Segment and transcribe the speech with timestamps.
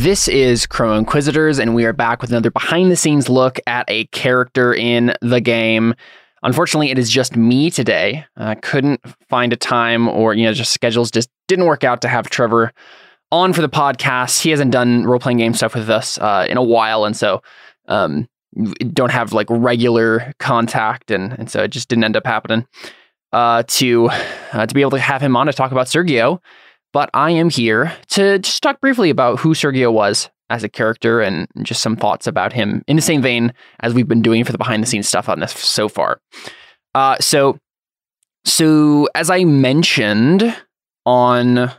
[0.00, 3.84] This is Chrome Inquisitors, and we are back with another behind the scenes look at
[3.88, 5.94] a character in the game.
[6.42, 8.24] Unfortunately, it is just me today.
[8.34, 12.08] I couldn't find a time, or, you know, just schedules just didn't work out to
[12.08, 12.72] have Trevor
[13.30, 14.40] on for the podcast.
[14.40, 17.42] He hasn't done role playing game stuff with us uh, in a while, and so
[17.86, 18.26] um,
[18.94, 22.66] don't have like regular contact, and, and so it just didn't end up happening
[23.34, 24.08] uh, to
[24.54, 26.40] uh, to be able to have him on to talk about Sergio.
[26.92, 31.20] But I am here to just talk briefly about who Sergio was as a character
[31.20, 34.52] and just some thoughts about him in the same vein as we've been doing for
[34.52, 36.20] the behind the scenes stuff on this so far.
[36.94, 37.56] Uh, so,
[38.44, 40.56] so as I mentioned
[41.06, 41.70] on,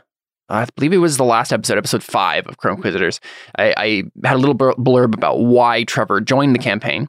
[0.48, 3.20] I believe it was the last episode, episode five of Chrome Inquisitors,
[3.58, 3.86] I, I
[4.26, 7.08] had a little blurb about why Trevor joined the campaign.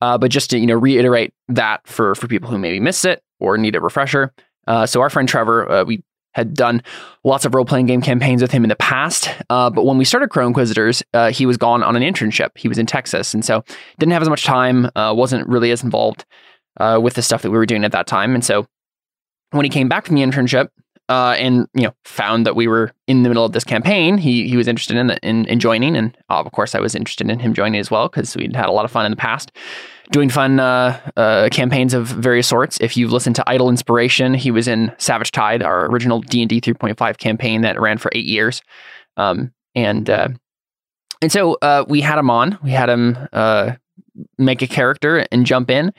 [0.00, 3.20] Uh, but just to you know reiterate that for for people who maybe missed it
[3.40, 4.32] or need a refresher.
[4.68, 6.82] Uh, so our friend Trevor, uh, we had done
[7.24, 9.30] lots of role playing game campaigns with him in the past.
[9.50, 12.50] Uh, but when we started Chrome Inquisitors, uh, he was gone on an internship.
[12.56, 13.64] He was in Texas, and so
[13.98, 14.90] didn't have as much time.
[14.94, 16.24] Uh, wasn't really as involved
[16.78, 18.34] uh, with the stuff that we were doing at that time.
[18.34, 18.66] And so
[19.50, 20.68] when he came back from the internship,
[21.08, 24.18] uh, and you know found that we were in the middle of this campaign.
[24.18, 27.30] He he was interested in in, in joining, and uh, of course I was interested
[27.30, 29.50] in him joining as well because we'd had a lot of fun in the past
[30.10, 32.78] doing fun uh, uh, campaigns of various sorts.
[32.80, 36.48] If you've listened to Idle Inspiration, he was in Savage Tide, our original D and
[36.48, 38.62] D 3.5 campaign that ran for eight years,
[39.16, 40.28] um, and uh,
[41.20, 42.58] and so uh, we had him on.
[42.62, 43.28] We had him
[44.36, 45.92] make a character and jump in.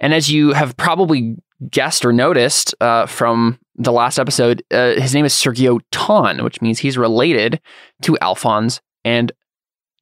[0.00, 1.36] And as you have probably
[1.70, 6.60] guessed or noticed uh, from the last episode, uh, his name is Sergio Ton, which
[6.60, 7.60] means he's related
[8.02, 9.32] to Alphonse and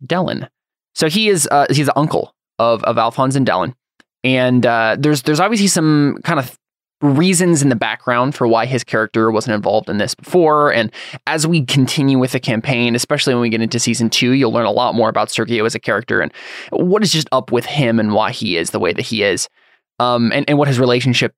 [0.04, 0.48] Dellen.
[0.94, 3.74] So he is uh, he's the uncle of of Alphonse and Dellen,
[4.22, 6.58] and uh, there's there's obviously some kind of
[7.04, 10.72] reasons in the background for why his character wasn't involved in this before.
[10.72, 10.90] And
[11.26, 14.64] as we continue with the campaign, especially when we get into season two, you'll learn
[14.64, 16.32] a lot more about Sergio as a character and
[16.70, 19.48] what is just up with him and why he is the way that he is.
[20.00, 21.34] Um, and, and what his relationship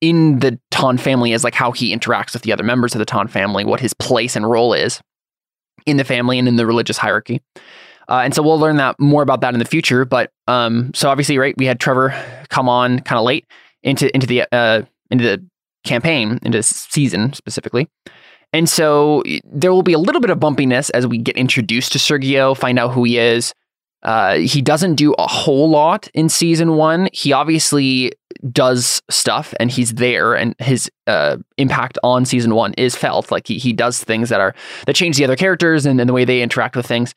[0.00, 3.04] in the Ton family is, like how he interacts with the other members of the
[3.04, 5.00] Ton family, what his place and role is
[5.86, 7.40] in the family and in the religious hierarchy.
[8.08, 10.04] Uh, and so we'll learn that more about that in the future.
[10.04, 12.14] But um, so obviously, right, we had Trevor
[12.48, 13.46] come on kind of late
[13.82, 15.44] into into the uh, into the
[15.84, 17.88] campaign, into season specifically.
[18.52, 21.98] And so there will be a little bit of bumpiness as we get introduced to
[21.98, 23.54] Sergio, find out who he is,
[24.02, 27.08] uh, he doesn't do a whole lot in season one.
[27.12, 28.12] He obviously
[28.50, 33.30] does stuff and he's there, and his uh, impact on season one is felt.
[33.30, 34.54] Like he he does things that are
[34.86, 37.14] that change the other characters and, and the way they interact with things.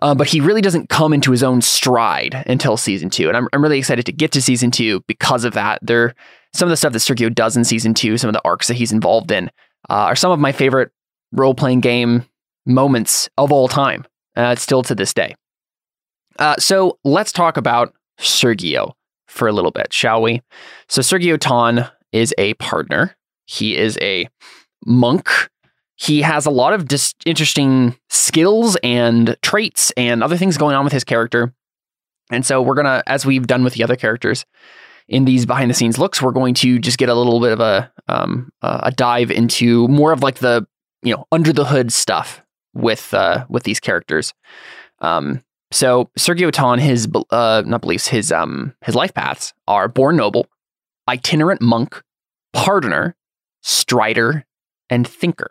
[0.00, 3.48] Uh, but he really doesn't come into his own stride until season two, and I'm
[3.52, 5.80] I'm really excited to get to season two because of that.
[5.82, 6.14] There,
[6.54, 8.74] some of the stuff that Sergio does in season two, some of the arcs that
[8.74, 9.50] he's involved in,
[9.90, 10.90] uh, are some of my favorite
[11.32, 12.24] role playing game
[12.64, 14.04] moments of all time.
[14.36, 15.34] Uh, still to this day.
[16.38, 18.92] Uh, so let's talk about Sergio
[19.26, 20.42] for a little bit, shall we?
[20.88, 23.14] So Sergio Ton is a pardoner.
[23.46, 24.28] He is a
[24.86, 25.28] monk.
[25.98, 30.84] He has a lot of dis- interesting skills and traits and other things going on
[30.84, 31.52] with his character.
[32.30, 34.46] And so we're gonna, as we've done with the other characters
[35.08, 37.60] in these behind the scenes looks, we're going to just get a little bit of
[37.60, 40.66] a um, a dive into more of like the
[41.02, 42.42] you know under the hood stuff
[42.74, 44.34] with uh, with these characters.
[45.00, 50.16] Um, so Sergio Ton, his uh, not beliefs, his um his life paths are born
[50.16, 50.46] noble,
[51.08, 52.02] itinerant monk,
[52.54, 53.14] pardoner,
[53.62, 54.44] strider,
[54.88, 55.50] and thinker.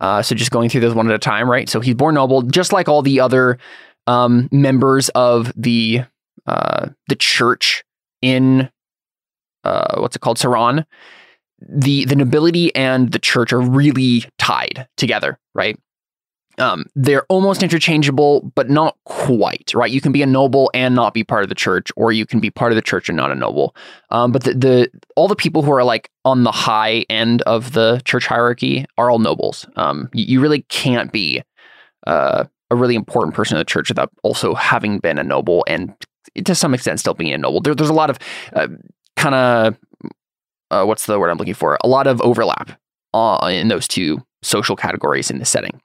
[0.00, 1.68] Uh, so just going through those one at a time, right?
[1.68, 3.58] So he's born noble, just like all the other
[4.06, 6.02] um, members of the
[6.46, 7.84] uh, the church
[8.22, 8.70] in
[9.64, 10.84] uh, what's it called, Saran.
[11.60, 15.78] The the nobility and the church are really tied together, right?
[16.60, 19.90] Um, they're almost interchangeable, but not quite, right?
[19.90, 22.38] You can be a noble and not be part of the church, or you can
[22.38, 23.74] be part of the church and not a noble.
[24.10, 27.72] Um, but the, the all the people who are like on the high end of
[27.72, 29.66] the church hierarchy are all nobles.
[29.76, 31.42] Um, you, you, really can't be
[32.06, 35.94] uh, a really important person in the church without also having been a noble and
[36.44, 37.60] to some extent still being a noble.
[37.60, 38.18] There, there's a lot of
[38.52, 38.68] uh,
[39.16, 39.78] kind of
[40.70, 41.78] uh, what's the word I'm looking for?
[41.82, 42.78] A lot of overlap
[43.14, 45.80] uh, in those two social categories in this setting.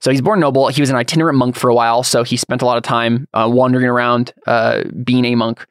[0.00, 0.68] So he's born noble.
[0.68, 3.26] He was an itinerant monk for a while, so he spent a lot of time
[3.34, 5.66] uh, wandering around, uh, being a monk,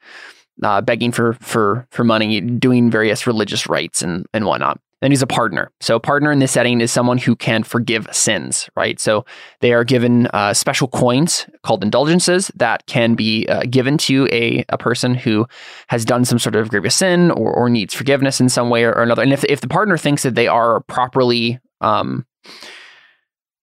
[0.64, 4.80] uh, begging for for for money, doing various religious rites and and whatnot.
[5.02, 5.68] Then he's a pardoner.
[5.80, 9.00] So a pardoner in this setting is someone who can forgive sins, right?
[9.00, 9.26] So
[9.60, 14.66] they are given uh, special coins called indulgences that can be uh, given to a,
[14.70, 15.46] a person who
[15.90, 18.92] has done some sort of grievous sin or, or needs forgiveness in some way or,
[18.92, 19.22] or another.
[19.22, 22.26] And if if the pardoner thinks that they are properly um,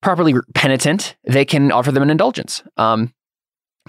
[0.05, 2.63] properly penitent, they can offer them an indulgence.
[2.77, 3.13] Um,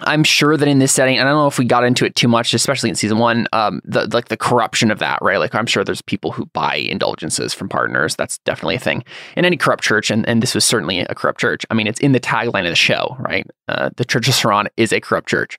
[0.02, 2.16] I'm sure that in this setting, and I don't know if we got into it
[2.16, 5.38] too much, especially in season one, um, the like the corruption of that, right?
[5.38, 8.16] Like I'm sure there's people who buy indulgences from pardoners.
[8.16, 9.06] That's definitely a thing
[9.38, 11.66] in any corrupt church, and, and this was certainly a corrupt church.
[11.70, 13.48] I mean, it's in the tagline of the show, right?
[13.70, 15.58] Uh, the Church of Sauron is a corrupt church.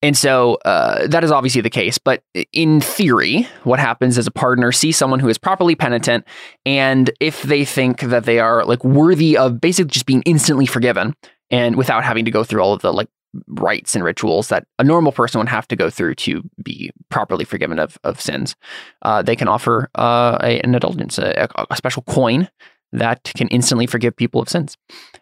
[0.00, 1.98] And so uh, that is obviously the case.
[1.98, 2.22] But
[2.52, 6.24] in theory, what happens is a pardoner sees someone who is properly penitent,
[6.64, 11.14] and if they think that they are like worthy of basically just being instantly forgiven,
[11.50, 13.08] and without having to go through all of the like
[13.46, 17.44] rites and rituals that a normal person would have to go through to be properly
[17.44, 18.56] forgiven of, of sins,
[19.02, 22.48] uh, they can offer uh, a, an indulgence, a, a, special coin
[22.92, 24.76] that can instantly forgive people of sins.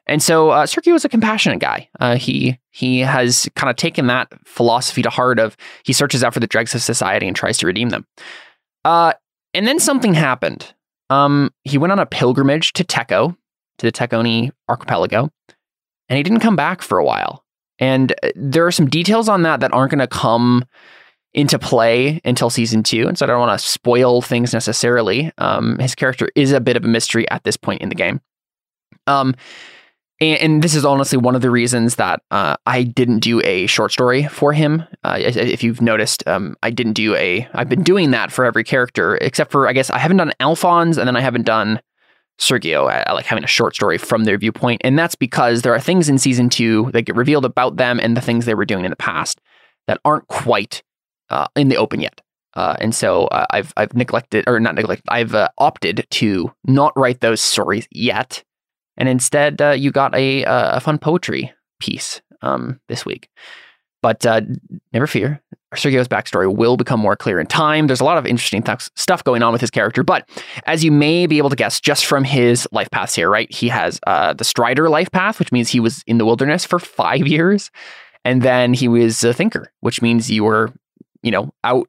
[0.06, 1.88] And so uh, Sergio is a compassionate guy.
[1.98, 6.34] Uh, he he has kind of taken that philosophy to heart of he searches out
[6.34, 8.06] for the dregs of society and tries to redeem them.
[8.84, 9.12] Uh,
[9.54, 10.74] and then something happened.
[11.10, 13.36] Um, he went on a pilgrimage to Techo,
[13.78, 15.30] to the Techoni archipelago,
[16.08, 17.44] and he didn't come back for a while.
[17.78, 20.64] And uh, there are some details on that that aren't going to come
[21.36, 23.06] into play until season two.
[23.06, 25.30] And so I don't want to spoil things necessarily.
[25.36, 28.22] Um, his character is a bit of a mystery at this point in the game.
[29.06, 29.34] Um,
[30.18, 33.66] and, and this is honestly one of the reasons that uh, I didn't do a
[33.66, 34.82] short story for him.
[35.04, 37.46] Uh, if you've noticed, um, I didn't do a.
[37.52, 40.96] I've been doing that for every character, except for I guess I haven't done Alphonse,
[40.96, 41.80] and then I haven't done
[42.38, 44.80] Sergio, I, I, like having a short story from their viewpoint.
[44.84, 48.16] And that's because there are things in season two that get revealed about them and
[48.16, 49.40] the things they were doing in the past
[49.86, 50.82] that aren't quite
[51.30, 52.20] uh, in the open yet.
[52.54, 55.04] Uh, and so uh, I've I've neglected or not neglected.
[55.08, 58.42] I've uh, opted to not write those stories yet,
[58.96, 63.28] and instead uh, you got a a fun poetry piece um, this week.
[64.02, 64.42] But uh,
[64.92, 65.42] never fear,
[65.74, 67.86] Sergio's backstory will become more clear in time.
[67.86, 70.28] There's a lot of interesting th- stuff going on with his character, but
[70.64, 73.52] as you may be able to guess just from his life paths here, right?
[73.52, 76.78] He has uh, the Strider life path, which means he was in the wilderness for
[76.78, 77.70] five years.
[78.24, 80.72] And then he was a thinker, which means you were,
[81.22, 81.88] you know, out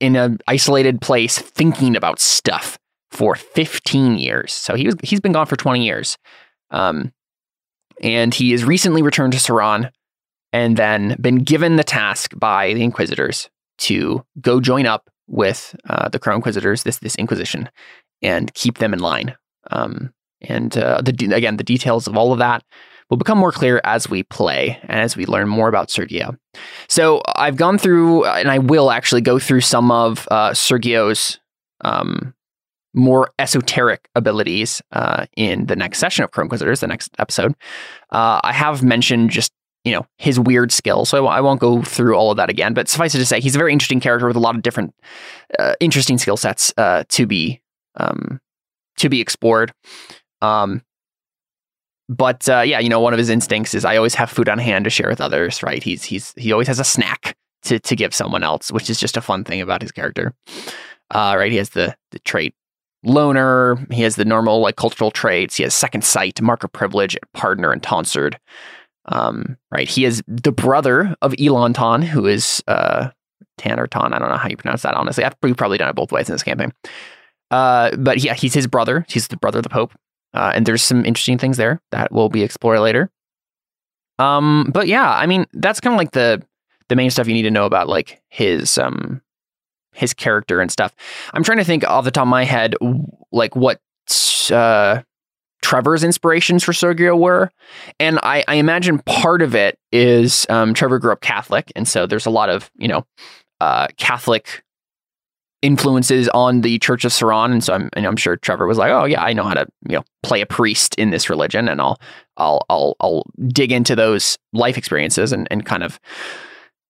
[0.00, 2.78] in an isolated place thinking about stuff
[3.10, 4.52] for 15 years.
[4.52, 6.18] So he was, he's been gone for 20 years.
[6.70, 7.12] Um,
[8.02, 9.90] and he has recently returned to Sauron
[10.52, 16.08] and then been given the task by the Inquisitors to go join up with uh,
[16.08, 17.68] the Crown Inquisitors, this this Inquisition,
[18.22, 19.34] and keep them in line.
[19.70, 20.13] Um,
[20.48, 22.62] and uh, the, again, the details of all of that
[23.10, 26.36] will become more clear as we play and as we learn more about Sergio.
[26.88, 31.38] So I've gone through, and I will actually go through some of uh, Sergio's
[31.82, 32.34] um,
[32.94, 37.52] more esoteric abilities uh, in the next session of Crown Inquisitors, the next episode.
[38.10, 39.52] Uh, I have mentioned just
[39.84, 41.04] you know his weird skill.
[41.04, 42.74] So I won't go through all of that again.
[42.74, 44.94] But suffice it to say, he's a very interesting character with a lot of different
[45.58, 47.60] uh, interesting skill sets uh, to be
[47.96, 48.40] um,
[48.96, 49.72] to be explored.
[50.44, 50.82] Um,
[52.08, 54.58] but uh, yeah, you know, one of his instincts is I always have food on
[54.58, 55.62] hand to share with others.
[55.62, 55.82] Right?
[55.82, 59.16] He's he's he always has a snack to to give someone else, which is just
[59.16, 60.34] a fun thing about his character.
[61.10, 61.50] Uh, right?
[61.50, 62.54] He has the the trait
[63.04, 63.76] loner.
[63.90, 65.56] He has the normal like cultural traits.
[65.56, 68.38] He has second sight, mark of privilege, pardoner, and tonsured.
[69.06, 69.88] Um, right.
[69.88, 73.10] He is the brother of Elanton, who is uh,
[73.58, 74.12] Tan or Ton.
[74.12, 75.24] I don't know how you pronounce that, honestly.
[75.24, 76.72] I've probably done it both ways in this campaign.
[77.50, 79.04] Uh, but yeah, he's his brother.
[79.08, 79.92] He's the brother of the Pope.
[80.34, 83.10] Uh, and there's some interesting things there that will be explored later.
[84.18, 86.42] Um, but yeah, I mean, that's kind of like the
[86.88, 89.22] the main stuff you need to know about like his um
[89.92, 90.94] his character and stuff.
[91.32, 92.74] I'm trying to think off the top of my head
[93.32, 93.80] like what
[94.52, 95.02] uh
[95.62, 97.50] Trevor's inspirations for Sergio were.
[97.98, 101.72] And I, I imagine part of it is um, Trevor grew up Catholic.
[101.74, 103.06] And so there's a lot of, you know,
[103.62, 104.62] uh, Catholic
[105.64, 107.50] influences on the Church of Sauron.
[107.50, 109.66] And so I'm, and I'm sure Trevor was like, oh yeah, I know how to,
[109.88, 111.98] you know, play a priest in this religion and I'll,
[112.36, 115.98] I'll, I'll, I'll dig into those life experiences and, and kind of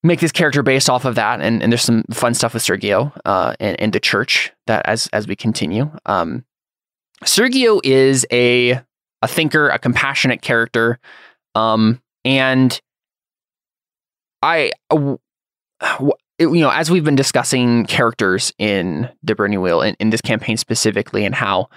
[0.03, 1.41] make this character based off of that.
[1.41, 5.09] And, and there's some fun stuff with Sergio uh, and, and the church that as,
[5.13, 5.91] as we continue.
[6.05, 6.45] Um,
[7.25, 8.81] Sergio is a
[9.23, 10.99] a thinker, a compassionate character,
[11.55, 12.79] um, and
[14.43, 14.73] I,
[16.41, 20.21] uh, you know, as we've been discussing characters in the Burning Wheel in, in this
[20.21, 21.69] campaign specifically, and how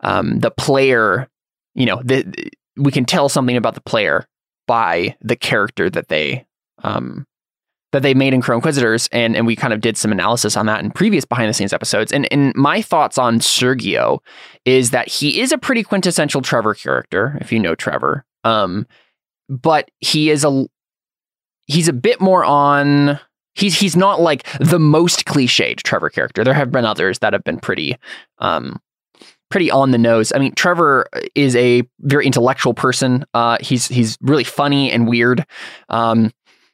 [0.00, 1.28] um, the player,
[1.74, 4.26] you know, the, we can tell something about the player
[4.66, 6.46] by the character that they
[6.82, 7.26] um,
[7.92, 10.66] that they made in Crow Inquisitors, and and we kind of did some analysis on
[10.66, 12.12] that in previous behind the scenes episodes.
[12.12, 14.18] And and my thoughts on Sergio
[14.64, 18.24] is that he is a pretty quintessential Trevor character, if you know Trevor.
[18.42, 18.86] Um,
[19.48, 20.66] but he is a
[21.66, 23.20] he's a bit more on
[23.54, 26.44] he's he's not like the most cliched Trevor character.
[26.44, 27.96] There have been others that have been pretty
[28.38, 28.80] um
[29.50, 30.32] pretty on the nose.
[30.34, 33.24] I mean, Trevor is a very intellectual person.
[33.34, 35.46] Uh, he's he's really funny and weird,
[35.88, 36.32] um,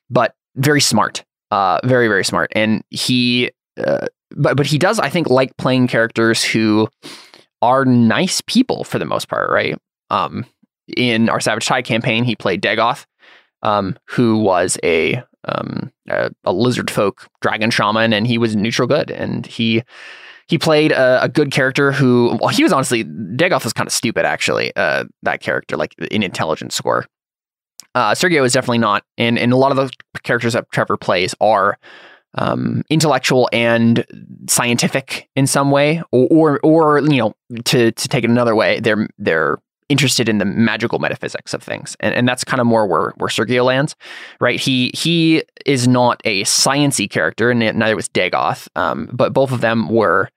[0.09, 1.25] but very smart.
[1.51, 3.51] Uh, very very smart, and he.
[3.77, 4.07] Uh,
[4.37, 6.89] but but he does, I think, like playing characters who
[7.63, 9.77] are nice people for the most part, right?
[10.11, 10.47] Um,
[10.97, 13.07] in our Savage Tide campaign, he played Dagoth,
[13.63, 18.89] um, who was a, um, a, a lizard folk dragon shaman, and he was neutral
[18.89, 19.83] good, and he
[20.49, 23.93] he played a, a, good character who well he was honestly Dagoth was kind of
[23.93, 27.07] stupid actually uh, that character like in intelligence score.
[27.95, 29.91] Uh, Sergio is definitely not, and and a lot of the
[30.23, 31.79] characters that Trevor plays are
[32.35, 34.05] um, intellectual and
[34.49, 38.81] scientific in some way, or, or or you know to to take it another way,
[38.81, 39.59] they're they're
[39.91, 43.29] interested in the magical metaphysics of things, and and that's kind of more where where
[43.29, 43.95] Sergio lands,
[44.41, 44.59] right?
[44.59, 49.61] He he is not a sciency character, and neither was Dagoth, um, but both of
[49.61, 50.31] them were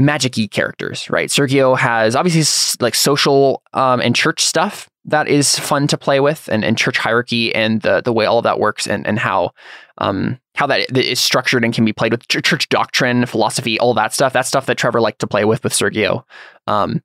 [0.00, 1.28] magicy characters, right?
[1.28, 2.42] Sergio has obviously
[2.84, 6.98] like social um, and church stuff that is fun to play with, and, and church
[6.98, 9.52] hierarchy and the the way all of that works, and and how
[9.98, 14.12] um, how that is structured and can be played with church doctrine, philosophy, all that
[14.12, 14.32] stuff.
[14.32, 16.24] That's stuff that Trevor liked to play with with Sergio.
[16.66, 17.02] Um,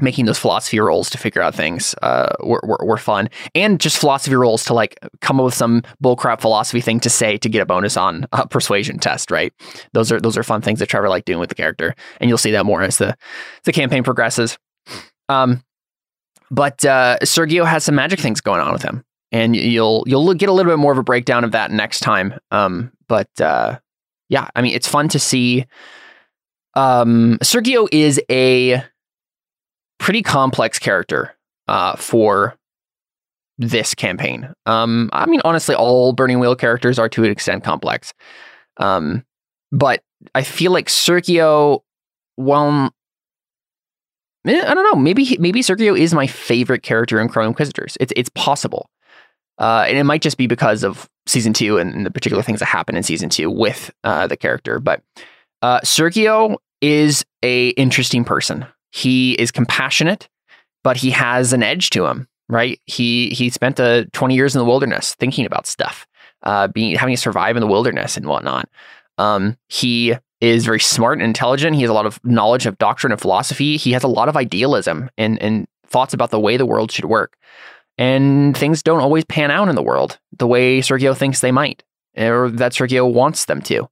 [0.00, 3.30] making those philosophy rolls to figure out things uh, were, were, were, fun.
[3.54, 7.38] And just philosophy rolls to like come up with some bullcrap philosophy thing to say
[7.38, 9.52] to get a bonus on a persuasion test right?
[9.92, 12.38] Those are those are fun things that trevor liked doing with the character and you'll
[12.38, 13.16] see that more as the
[13.64, 14.58] the campaign progresses.
[15.28, 15.62] Um
[16.50, 20.48] but uh, sergio has some magic things going on with him and you'll you'll get
[20.48, 22.34] a little bit more of a breakdown of that next time.
[22.50, 23.78] Um but uh
[24.28, 25.64] yeah i mean it's fun to see
[26.74, 28.82] um sergio is a
[29.98, 31.34] pretty complex character
[31.68, 32.56] uh, for
[33.58, 34.52] this campaign.
[34.66, 38.12] Um, I mean, honestly, all Burning Wheel characters are to an extent complex.
[38.76, 39.24] Um,
[39.72, 40.02] but
[40.34, 41.80] I feel like Sergio,
[42.36, 42.90] well,
[44.46, 45.00] eh, I don't know.
[45.00, 47.96] Maybe maybe Sergio is my favorite character in Chrome Inquisitors.
[48.00, 48.90] It's it's possible,
[49.58, 52.60] uh, and it might just be because of season two and, and the particular things
[52.60, 54.78] that happen in season two with uh, the character.
[54.78, 55.02] But
[55.62, 58.66] uh, Sergio is a interesting person.
[58.96, 60.26] He is compassionate,
[60.82, 62.80] but he has an edge to him, right?
[62.86, 66.06] He he spent uh, 20 years in the wilderness thinking about stuff,
[66.44, 68.70] uh, being having to survive in the wilderness and whatnot.
[69.18, 71.76] Um, he is very smart and intelligent.
[71.76, 73.76] He has a lot of knowledge of doctrine and philosophy.
[73.76, 77.04] He has a lot of idealism and, and thoughts about the way the world should
[77.04, 77.36] work.
[77.98, 81.82] And things don't always pan out in the world the way Sergio thinks they might,
[82.16, 83.90] or that Sergio wants them to.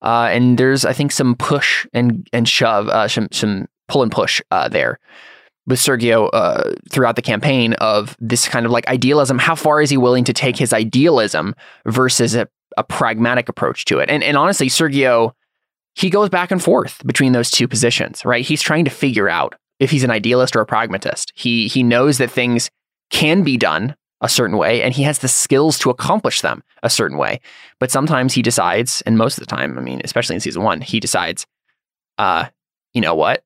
[0.00, 4.12] Uh, and there's, I think, some push and and shove, uh, some some pull and
[4.12, 4.98] push uh, there
[5.66, 9.38] with Sergio uh, throughout the campaign of this kind of like idealism.
[9.38, 11.54] How far is he willing to take his idealism
[11.84, 14.08] versus a, a pragmatic approach to it?
[14.08, 15.32] And, and honestly, Sergio,
[15.94, 18.44] he goes back and forth between those two positions, right?
[18.44, 21.32] He's trying to figure out if he's an idealist or a pragmatist.
[21.34, 22.70] He he knows that things
[23.10, 26.90] can be done a certain way and he has the skills to accomplish them a
[26.90, 27.40] certain way.
[27.78, 30.80] But sometimes he decides, and most of the time, I mean, especially in season one,
[30.80, 31.46] he decides,
[32.16, 32.46] uh,
[32.94, 33.44] you know what?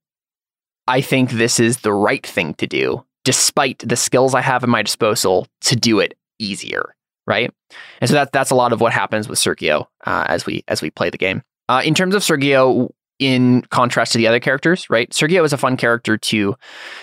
[0.87, 4.69] I think this is the right thing to do, despite the skills I have at
[4.69, 6.95] my disposal to do it easier,
[7.27, 7.53] right?
[8.01, 10.83] And so that that's a lot of what happens with Sergio uh, as we as
[10.83, 11.43] we play the game.
[11.69, 15.11] Uh, in terms of Sergio, in contrast to the other characters, right?
[15.11, 16.57] Sergio is a fun character to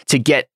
[0.08, 0.50] to get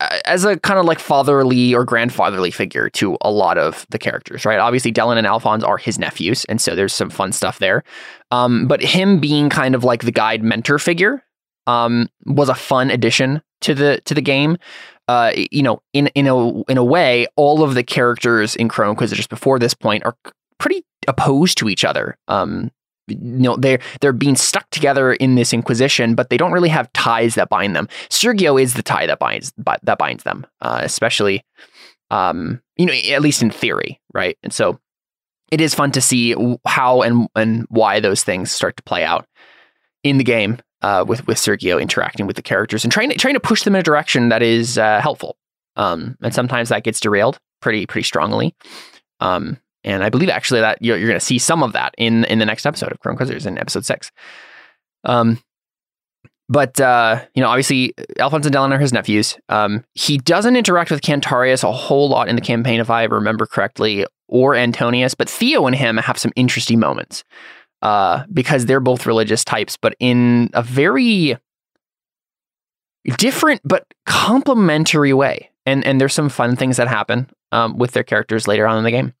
[0.00, 3.98] uh, as a kind of like fatherly or grandfatherly figure to a lot of the
[3.98, 4.58] characters, right?
[4.58, 7.82] Obviously, Delenn and Alphonse are his nephews, and so there's some fun stuff there.
[8.30, 11.24] Um, but him being kind of like the guide mentor figure
[11.66, 14.56] um, was a fun addition to the to the game.
[15.08, 18.90] Uh, you know, in in a in a way, all of the characters in Chrome
[18.90, 20.16] Inquisitors before this point are
[20.58, 22.16] pretty opposed to each other.
[22.28, 22.70] Um,
[23.08, 26.92] you know, they're they're being stuck together in this Inquisition, but they don't really have
[26.92, 27.88] ties that bind them.
[28.10, 31.44] Sergio is the tie that binds that binds them, uh, especially,
[32.10, 34.38] um, you know, at least in theory, right?
[34.42, 34.78] And so,
[35.50, 39.26] it is fun to see how and and why those things start to play out
[40.04, 43.34] in the game uh, with with Sergio interacting with the characters and trying to trying
[43.34, 45.36] to push them in a direction that is uh, helpful.
[45.76, 48.54] Um, and sometimes that gets derailed pretty pretty strongly.
[49.20, 52.24] Um, and I believe actually that you're, you're going to see some of that in
[52.24, 54.10] in the next episode of Chrome Inquisitors in episode six.
[55.04, 55.42] Um,
[56.48, 59.38] but uh, you know, obviously, Alphonse and Delenn are his nephews.
[59.48, 63.46] Um, he doesn't interact with Cantarius a whole lot in the campaign, if I remember
[63.46, 65.14] correctly, or Antonius.
[65.14, 67.24] But Theo and him have some interesting moments
[67.82, 71.36] uh, because they're both religious types, but in a very
[73.18, 75.50] different but complementary way.
[75.66, 78.84] And and there's some fun things that happen um, with their characters later on in
[78.84, 79.14] the game.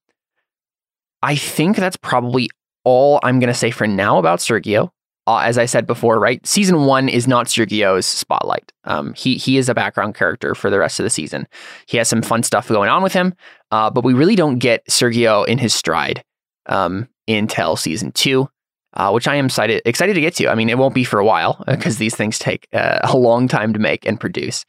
[1.22, 2.48] I think that's probably
[2.84, 4.90] all I'm going to say for now about Sergio.
[5.26, 6.44] uh, as I said before, right?
[6.46, 8.72] Season one is not Sergio's spotlight.
[8.84, 11.46] Um, he he is a background character for the rest of the season.
[11.86, 13.34] He has some fun stuff going on with him,
[13.70, 16.24] uh, but we really don't get Sergio in his stride
[16.66, 18.48] um, until season two,
[18.94, 20.48] uh, which I am excited excited to get to.
[20.48, 23.48] I mean, it won't be for a while because these things take uh, a long
[23.48, 24.64] time to make and produce,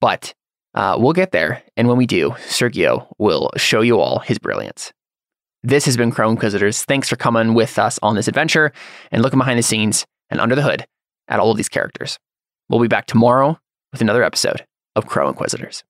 [0.00, 0.34] but
[0.74, 1.62] uh, we'll get there.
[1.76, 4.92] And when we do, Sergio will show you all his brilliance.
[5.62, 6.84] This has been Crow Inquisitors.
[6.84, 8.72] Thanks for coming with us on this adventure
[9.10, 10.86] and looking behind the scenes and under the hood
[11.28, 12.18] at all of these characters.
[12.68, 13.58] We'll be back tomorrow
[13.90, 15.82] with another episode of Crow Inquisitors.